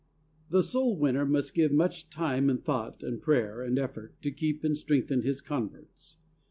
The 0.49 0.63
soul 0.63 0.97
winner 0.97 1.27
must 1.27 1.53
give 1.53 1.71
much 1.71 2.09
time 2.09 2.49
and 2.49 2.59
thought 2.65 3.03
and 3.03 3.21
prayer 3.21 3.61
and 3.61 3.77
effort 3.77 4.19
to 4.23 4.31
keep 4.31 4.63
and 4.63 4.75
strengthen 4.75 5.21
his 5.21 5.41
converts. 5.41 6.17